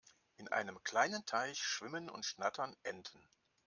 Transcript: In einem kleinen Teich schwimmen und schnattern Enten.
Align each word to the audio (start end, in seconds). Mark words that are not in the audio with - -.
In 0.37 0.47
einem 0.47 0.83
kleinen 0.83 1.27
Teich 1.27 1.59
schwimmen 1.61 2.09
und 2.09 2.25
schnattern 2.25 2.75
Enten. 2.81 3.21